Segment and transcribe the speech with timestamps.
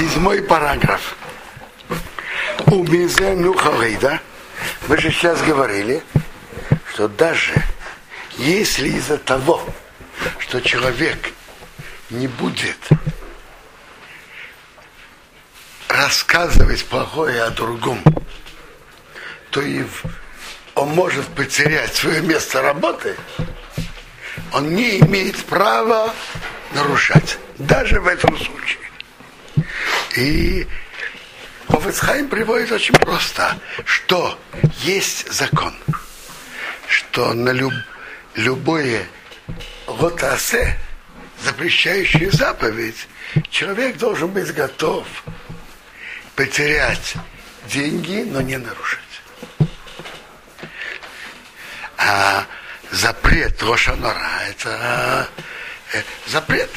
[0.00, 1.14] седьмой параграф.
[2.68, 4.18] У Мизе Нухалейда,
[4.88, 6.02] мы же сейчас говорили,
[6.90, 7.52] что даже
[8.38, 9.62] если из-за того,
[10.38, 11.34] что человек
[12.08, 12.78] не будет
[15.88, 18.02] рассказывать плохое о другом,
[19.50, 19.84] то и
[20.76, 23.16] он может потерять свое место работы,
[24.54, 26.14] он не имеет права
[26.72, 28.89] нарушать, даже в этом случае.
[30.16, 30.66] И
[31.68, 34.38] Хофицхайм приводит очень просто, что
[34.82, 35.74] есть закон,
[36.88, 37.72] что на люб,
[38.34, 39.06] любое
[39.86, 40.78] лотасе,
[41.44, 43.08] запрещающую заповедь,
[43.50, 45.06] человек должен быть готов
[46.34, 47.14] потерять
[47.68, 49.00] деньги, но не нарушить.
[51.98, 52.46] А
[52.90, 55.28] запрет Рошанора это
[55.92, 56.70] э, запрет.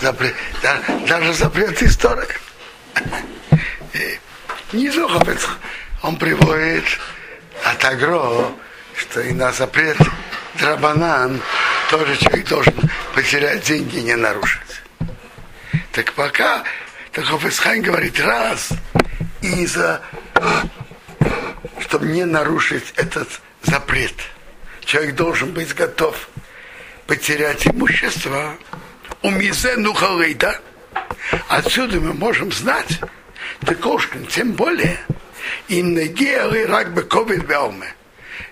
[0.00, 2.47] запрет да, даже запрет истории.
[4.72, 5.46] Не Зоховец,
[6.02, 6.84] он приводит
[7.64, 8.52] от Агро,
[8.94, 9.96] что и на запрет
[10.54, 11.40] Драбанан
[11.90, 12.74] тоже человек должен
[13.14, 14.82] потерять деньги и не нарушить.
[15.92, 16.64] Так пока
[17.12, 18.70] так Хофесхайн говорит раз,
[19.40, 20.02] и за
[21.80, 24.14] чтобы не нарушить этот запрет.
[24.84, 26.28] Человек должен быть готов
[27.06, 28.56] потерять имущество.
[29.22, 30.60] У Мизе Нухалейда.
[31.48, 33.00] Отсюда мы можем знать,
[33.62, 34.98] Декошкин, тем более,
[35.68, 37.94] и Негеалы Рагбе Ковид Беоме.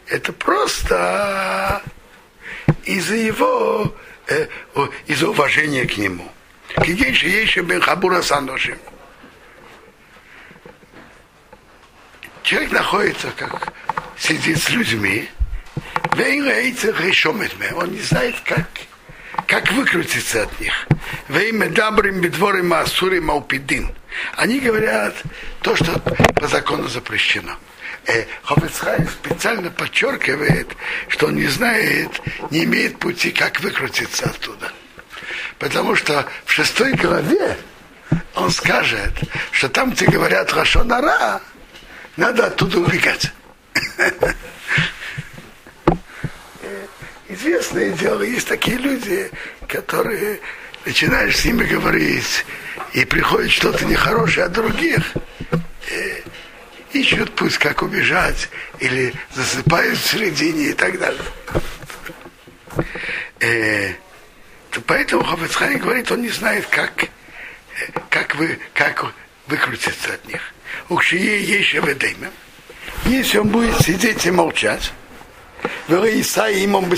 [0.06, 1.82] Это просто
[2.84, 3.94] из-за его,
[4.28, 4.46] э,
[5.06, 6.30] из-за уважения к нему.
[6.84, 8.78] Кидейши еще бен хабура сандошим.
[12.42, 13.72] Человек находится, как
[14.18, 15.28] сидит с людьми,
[17.74, 18.68] он не знает, как,
[19.46, 20.72] как выкрутиться от них.
[21.28, 23.94] Во имя Дабрим, Бедворим, Асурим, Аупидин.
[24.36, 25.14] Они говорят
[25.62, 26.00] то, что
[26.34, 27.56] по закону запрещено.
[28.06, 28.24] Э,
[29.10, 30.68] специально подчеркивает,
[31.08, 34.72] что он не знает, не имеет пути, как выкрутиться оттуда.
[35.58, 37.56] Потому что в шестой главе
[38.34, 39.12] он скажет,
[39.50, 41.40] что там, где говорят Рашонара,
[42.16, 43.32] надо оттуда убегать.
[47.36, 49.30] Известное дело, есть такие люди,
[49.68, 50.40] которые
[50.86, 52.46] начинаешь с ними говорить,
[52.94, 55.02] и приходит что-то нехорошее от других,
[56.92, 58.48] ищут путь, как убежать,
[58.78, 61.20] или засыпают в середине и так далее.
[63.40, 63.92] Э,
[64.86, 67.06] поэтому Хафецхани говорит, он не знает, как,
[68.08, 69.12] как, вы, как
[69.46, 70.40] выкрутиться от них.
[70.88, 72.30] Укшие еще ведейме.
[73.04, 74.90] Если он будет сидеть и молчать,
[76.48, 76.96] им он бы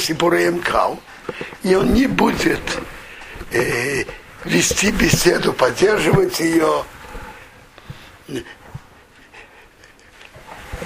[0.60, 1.00] крал,
[1.62, 2.60] и он не будет
[3.52, 4.04] э,
[4.44, 6.84] вести беседу, поддерживать ее,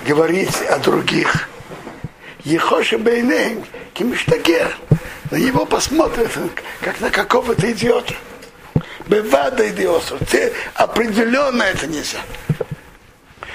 [0.07, 1.49] говорить о других.
[2.45, 4.77] Ехоши Бейнейм, Кимиштагер.
[5.31, 6.31] На него посмотрят,
[6.81, 8.15] как на какого-то идиота.
[9.07, 10.21] Бывада идиотов.
[10.75, 12.19] Определенно это нельзя.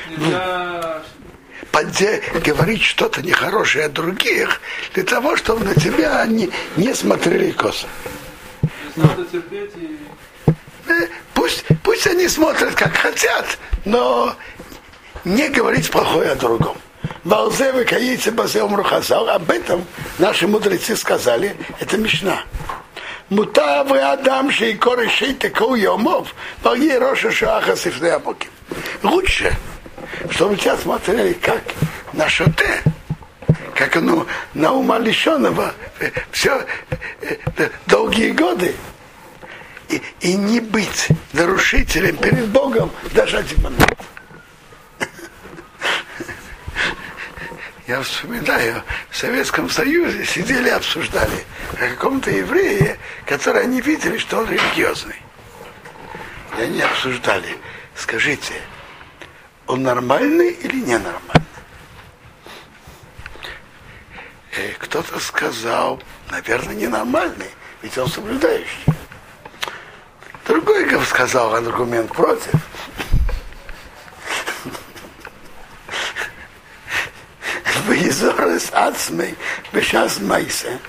[0.09, 1.03] Нельзя
[1.71, 4.61] поде, говорить что-то нехорошее о других,
[4.93, 7.87] для того, чтобы на тебя они не смотрели косо.
[10.87, 14.35] Э, пусть, пусть они смотрят, как хотят, но
[15.25, 16.77] не говорить плохое о другом.
[17.23, 19.29] Валзевы каицы базеум рухазал.
[19.29, 19.85] Об этом
[20.17, 21.57] наши мудрецы сказали.
[21.79, 22.43] Это Мишна.
[23.29, 26.33] Мутавы Адам шейкоры шейтекоу йомов,
[26.63, 28.21] валье роша шаха сифнея
[29.03, 29.53] Лучше,
[30.29, 31.63] чтобы тебя смотрели как
[32.13, 32.83] на шоте,
[33.75, 35.73] как оно на ума лишенного,
[36.31, 36.65] все
[37.85, 38.75] долгие годы,
[39.89, 43.97] и, и не быть нарушителем перед Богом даже один момент.
[47.87, 54.49] Я вспоминаю, в Советском Союзе сидели, обсуждали о каком-то еврее, который они видели, что он
[54.49, 55.21] религиозный.
[56.57, 57.55] И они обсуждали,
[57.95, 58.53] скажите,
[59.67, 61.43] он нормальный или ненормальный?
[64.57, 68.85] И кто-то сказал, наверное, ненормальный, ведь он соблюдающий.
[70.45, 72.53] Другой сказал аргумент против.
[77.87, 79.35] Визорес ацмей
[79.71, 80.79] бешас майсе.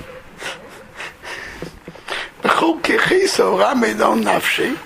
[2.42, 4.76] Бахуки хисо рамейдон навший.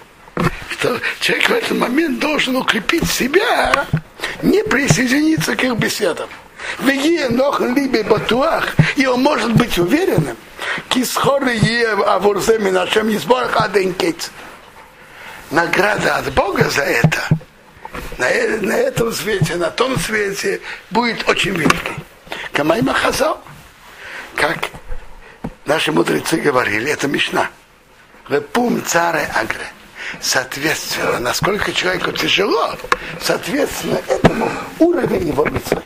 [0.83, 3.87] Что человек в этот момент должен укрепить себя,
[4.43, 6.29] не присоединиться к их беседам.
[6.81, 10.37] Веге нохан либе батуах, и он может быть уверенным,
[10.89, 14.33] кисхоры е авурземи нашем изборах аденкейц
[15.53, 17.29] награда от Бога за это
[18.19, 18.27] на,
[18.63, 21.95] на этом свете, на том свете будет очень великой.
[22.53, 23.41] Камай Махазал,
[24.35, 24.71] как
[25.65, 27.51] наши мудрецы говорили, это Мишна.
[28.29, 29.69] Лепум царе агре.
[30.21, 32.77] Соответственно, насколько человеку тяжело,
[33.21, 35.83] соответственно, этому уровень его мецвы.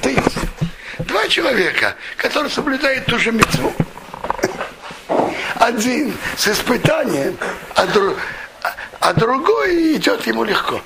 [0.00, 0.36] То есть,
[1.00, 3.74] два человека, которые соблюдают ту же мецву.
[5.56, 7.36] Один с испытанием,
[7.74, 8.16] а, друг,
[9.00, 10.80] а другой идет ему легко.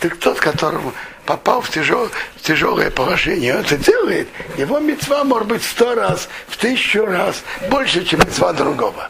[0.00, 0.92] Так тот, которому
[1.26, 6.28] попал в, тяжел, в тяжелое положение, он это делает, его мецва может быть сто раз,
[6.48, 9.08] в тысячу раз больше, чем мецва другого.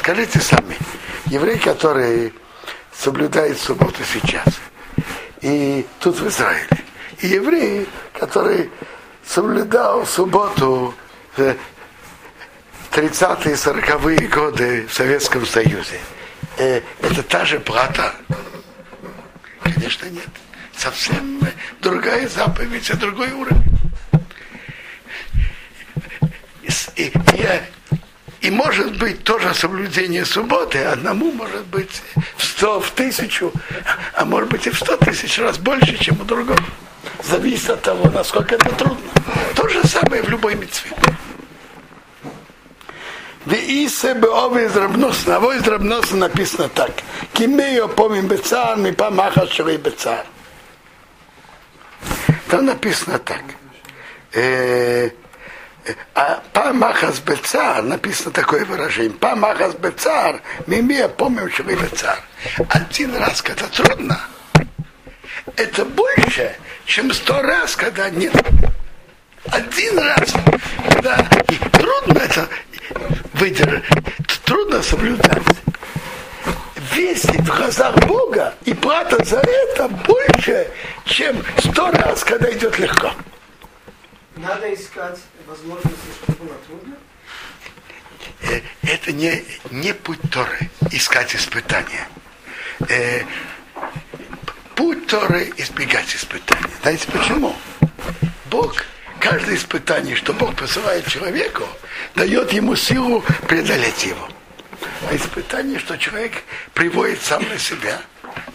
[0.00, 0.78] Скажите сами,
[1.26, 2.32] еврей, который
[2.90, 4.58] соблюдает субботу сейчас,
[5.42, 6.66] и тут в Израиле,
[7.18, 8.70] и еврей, который
[9.26, 10.94] соблюдал субботу
[11.36, 11.54] в
[12.92, 16.00] 30-е, 40-е годы в Советском Союзе,
[16.56, 18.14] э, это та же плата?
[19.62, 20.30] Конечно, нет.
[20.78, 21.40] Совсем
[21.82, 23.62] другая заповедь, а другой уровень.
[26.62, 27.12] И, и,
[28.40, 32.02] и может быть тоже соблюдение субботы, одному может быть
[32.36, 33.52] в сто, в тысячу,
[34.14, 36.58] а может быть и в сто тысяч раз больше, чем у другого.
[37.22, 39.10] Зависит от того, насколько это трудно.
[39.54, 40.90] То же самое в любой митцве.
[43.44, 44.76] Беове из.
[45.26, 46.90] А рабноса написано так.
[47.32, 50.24] Кимею помим бецар, ми памаха шрей бецар.
[52.48, 53.42] Там написано так.
[56.14, 62.20] А памахас бецар, написано такое выражение, памахас бецар, мимия помним шрей бецар.
[62.68, 64.20] Один раз, когда трудно,
[65.56, 68.34] это больше, чем сто раз, когда нет.
[69.50, 70.32] Один раз,
[70.88, 71.16] когда
[71.72, 72.48] трудно это,
[73.34, 73.84] выдержать,
[74.44, 75.42] трудно соблюдать.
[76.94, 80.68] Весит в глазах Бога и плата за это больше,
[81.04, 83.12] чем сто раз, когда идет легко.
[84.40, 86.96] Надо искать возможности, чтобы было трудно?
[88.42, 92.08] Э, это не, не путь Торы, искать испытания.
[92.88, 93.22] Э,
[94.74, 96.70] путь Торы избегать испытаний.
[96.80, 97.54] Знаете почему?
[98.50, 98.82] Бог
[99.18, 101.64] каждое испытание, что Бог посылает человеку,
[102.14, 104.26] дает ему силу преодолеть его.
[105.10, 106.32] А испытание, что человек
[106.72, 108.00] приводит сам на себя,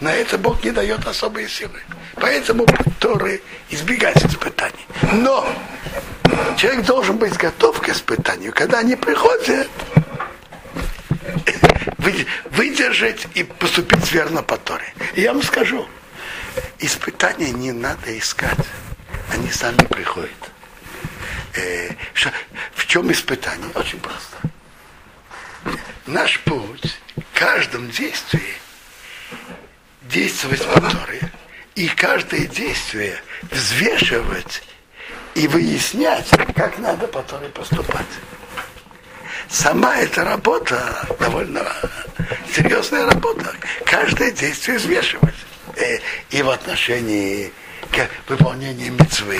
[0.00, 1.80] на это Бог не дает особые силы.
[2.14, 2.66] Поэтому
[2.98, 4.86] Торы избегать испытаний.
[5.12, 5.48] Но
[6.56, 8.52] человек должен быть готов к испытанию.
[8.52, 9.68] Когда они приходят,
[12.50, 14.92] выдержать и поступить верно по Торе.
[15.14, 15.86] И я вам скажу,
[16.78, 18.58] испытания не надо искать.
[19.32, 20.30] Они сами приходят
[21.56, 21.90] э,
[22.74, 23.68] в чем испытание?
[23.74, 24.36] Очень просто.
[26.06, 28.54] Наш путь в каждом действии
[30.08, 31.32] действовать по Торе.
[31.74, 33.20] И каждое действие
[33.50, 34.62] взвешивать
[35.34, 38.06] и выяснять, как надо по Торе поступать.
[39.48, 41.64] Сама эта работа довольно
[42.52, 43.54] серьезная работа.
[43.84, 45.34] Каждое действие взвешивать.
[45.76, 45.98] Э,
[46.30, 47.52] и в отношении
[47.92, 49.38] к выполнению мецвы,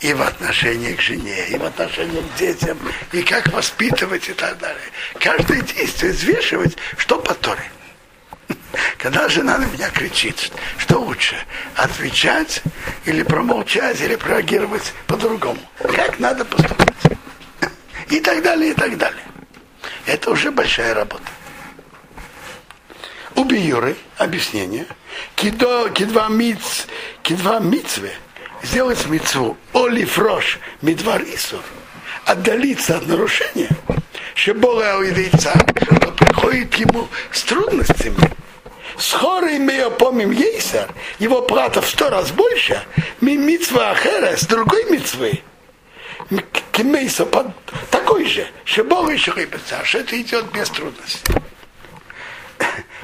[0.00, 2.78] и в отношении к жене, и в отношении к детям,
[3.12, 4.82] и как воспитывать и так далее.
[5.20, 7.70] Каждое действие взвешивать, что по Торе.
[9.02, 11.34] Когда жена на меня кричит, что лучше,
[11.74, 12.62] отвечать
[13.04, 15.58] или промолчать, или реагировать по-другому.
[15.78, 16.88] Как надо поступать.
[18.10, 19.24] И так далее, и так далее.
[20.06, 21.24] Это уже большая работа.
[23.34, 24.86] У Биюры объяснение.
[25.34, 26.86] Кидо, кидва миц,
[27.24, 28.14] кидва мицве–
[28.62, 31.60] сделать мецву, оли фрош, медвар исур,
[32.24, 33.68] отдалиться от нарушения,
[34.36, 35.52] шебола уидейца,
[36.16, 38.16] приходит ему с трудностями,
[38.96, 42.82] с хорой мы помним Ейсер, его плата в сто раз больше,
[43.20, 45.42] ми митцва ахера с другой митцвы,
[46.72, 47.26] кемейса
[47.90, 51.34] такой же, что Бог еще рыбится, что это идет без трудностей.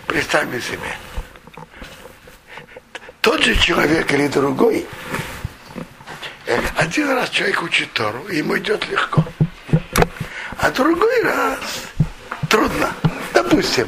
[0.07, 0.97] Представьте себе,
[3.21, 4.87] тот же человек или другой
[6.76, 9.23] один раз человек учит Тору, ему идет легко.
[10.59, 11.59] А другой раз
[12.49, 12.90] трудно.
[13.35, 13.87] Допустим,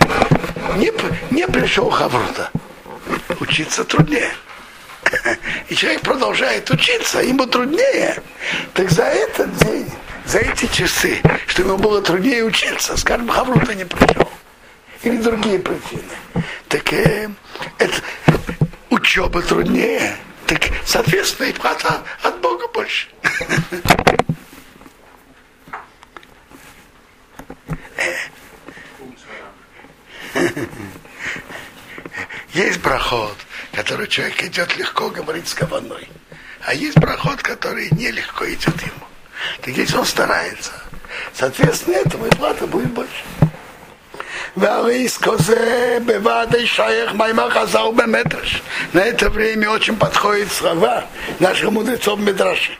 [0.80, 0.92] не,
[1.30, 2.50] не пришел Хаврута.
[3.38, 4.30] Учиться труднее.
[5.68, 8.22] И человек продолжает учиться, ему труднее.
[8.74, 9.90] Так за этот день,
[10.24, 14.28] за эти часы, что ему было труднее учиться, скажем, Хаврута не пришел.
[15.02, 16.02] Или другие причины.
[16.68, 17.28] Так э,
[17.78, 18.02] это,
[18.90, 20.16] учеба труднее.
[20.46, 23.08] Так, соответственно, и плата от Бога больше.
[32.52, 33.36] Есть проход,
[33.72, 36.08] который человек идет легко, говорит с кабаной.
[36.66, 39.06] А есть проход, который нелегко идет ему.
[39.62, 40.72] Так здесь он старается.
[41.32, 43.24] Соответственно, этому и плата будет больше.
[44.56, 44.66] На
[49.00, 51.04] это время очень подходит слова
[51.38, 52.76] наших мудрецов Медраши.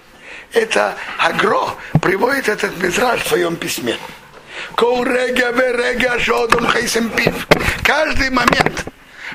[0.52, 3.96] Это Агро приводит этот Медраж в своем письме.
[7.84, 8.79] Каждый момент,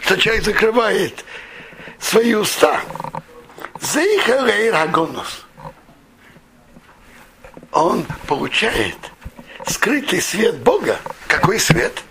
[0.05, 1.25] что человек закрывает
[1.99, 2.79] свои уста,
[7.71, 8.97] он получает
[9.65, 10.99] скрытый свет Бога.
[11.27, 12.03] Какой свет?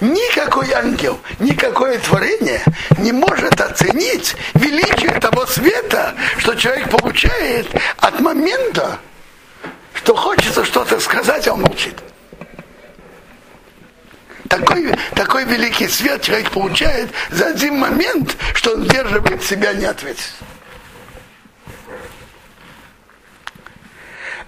[0.00, 2.62] Никакой ангел, никакое творение
[2.96, 8.98] не может оценить величие того света, что человек получает от момента,
[9.92, 11.96] что хочется что-то сказать, а он молчит.
[14.48, 20.48] Такой, такой великий свет человек получает за один момент, что он сдерживает себя неответственно.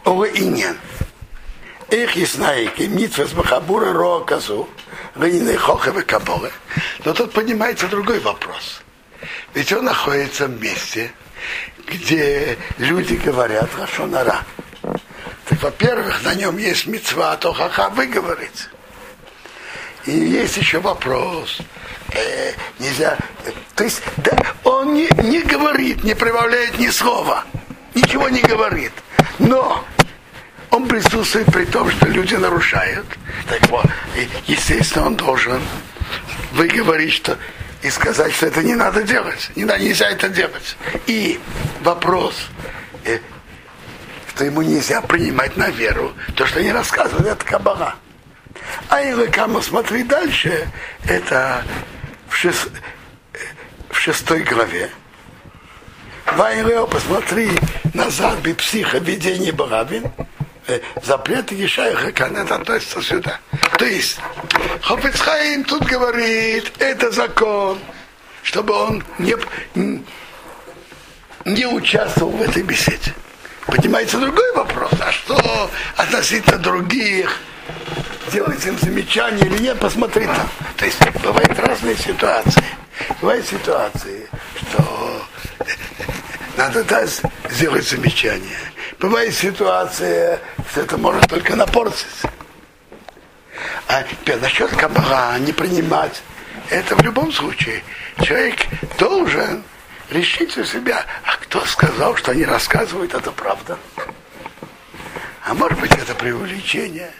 [0.04, 0.76] О, и нет.
[1.90, 4.68] Их яснайки, митвес бахабура роа козу,
[5.16, 6.50] гайны хохавы каболы.
[7.04, 8.80] Но тут поднимается другой вопрос.
[9.54, 11.12] Ведь он находится в месте,
[11.86, 14.44] где люди говорят Рашонара.
[15.48, 17.92] Так, во-первых, на нем есть мецва, то хаха.
[20.06, 21.58] И есть еще вопрос.
[22.12, 23.16] Э, нельзя.
[23.74, 27.44] То есть, да, он не, не говорит, не прибавляет ни слова.
[27.94, 28.92] Ничего не говорит.
[29.38, 29.84] Но
[30.70, 33.06] он присутствует при том, что люди нарушают.
[33.48, 33.86] Так вот,
[34.46, 35.60] естественно, он должен
[36.52, 37.38] выговорить, что
[37.82, 39.50] и сказать, что это не надо делать.
[39.56, 40.76] Не, нельзя это делать.
[41.06, 41.40] И
[41.82, 42.34] вопрос,
[43.04, 43.18] э,
[44.28, 47.96] что ему нельзя принимать на веру то, что не рассказывает, это кабала.
[48.88, 50.68] А Илыкама, смотри дальше,
[51.06, 51.62] это
[52.28, 52.68] в, шест...
[53.90, 54.90] в шестой главе.
[56.36, 57.50] Вайнрео, посмотри
[57.94, 60.10] назад, бипсиха, видение Барабин.
[60.66, 63.40] Э, запрет Ешая Хакан, это относится сюда.
[63.78, 64.18] То есть,
[64.82, 67.78] Хофицхайм тут говорит, это закон,
[68.42, 69.34] чтобы он не,
[71.44, 73.14] не участвовал в этой беседе.
[73.66, 77.40] Поднимается другой вопрос, а что относительно других,
[78.32, 80.48] делать им замечание или нет, посмотри там.
[80.76, 82.64] То есть бывают разные ситуации.
[83.20, 85.26] Бывают ситуации, что
[86.56, 87.04] надо да,
[87.50, 88.58] сделать замечание.
[88.98, 90.38] Бывает ситуация,
[90.70, 92.30] что это может только напортиться.
[93.88, 94.04] А
[94.40, 96.22] насчет кабара не принимать,
[96.68, 97.82] это в любом случае
[98.22, 98.66] человек
[98.98, 99.62] должен
[100.10, 103.78] решить у себя, а кто сказал, что они рассказывают, это правда.
[105.44, 107.10] А может быть это преувеличение.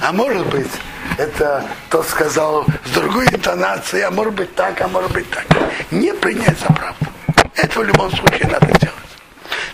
[0.00, 0.70] А может быть,
[1.18, 5.46] это тот сказал с другой интонацией, а может быть так, а может быть так.
[5.90, 7.06] Не принять за правду.
[7.54, 8.92] Это в любом случае надо делать.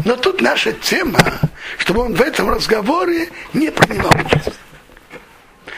[0.05, 1.21] Но тут наша тема,
[1.79, 4.55] чтобы он в этом разговоре не принимал участие.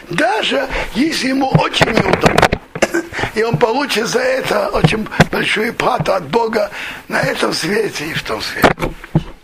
[0.09, 2.49] Даже если ему очень неудобно.
[3.35, 6.71] И он получит за это очень большую плату от Бога
[7.09, 8.69] на этом свете и в том свете.